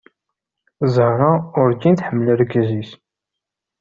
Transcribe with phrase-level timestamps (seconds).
[0.93, 1.31] Zahra
[1.61, 2.91] urǧin tḥemmel argaz-is.